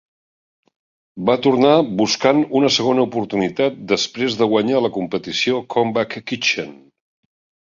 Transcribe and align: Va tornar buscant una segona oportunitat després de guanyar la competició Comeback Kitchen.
Va 1.29 1.35
tornar 1.47 1.73
buscant 1.99 2.41
una 2.61 2.71
segona 2.77 3.03
oportunitat 3.09 3.77
després 3.93 4.39
de 4.41 4.49
guanyar 4.55 4.83
la 4.87 4.93
competició 4.97 5.61
Comeback 5.77 6.19
Kitchen. 6.33 6.75